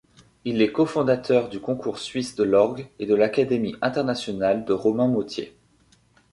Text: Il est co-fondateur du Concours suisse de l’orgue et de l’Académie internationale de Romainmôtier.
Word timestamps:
Il 0.45 0.63
est 0.63 0.71
co-fondateur 0.71 1.47
du 1.47 1.59
Concours 1.59 1.99
suisse 1.99 2.33
de 2.33 2.43
l’orgue 2.43 2.89
et 2.97 3.05
de 3.05 3.13
l’Académie 3.13 3.75
internationale 3.83 4.65
de 4.65 4.73
Romainmôtier. 4.73 5.55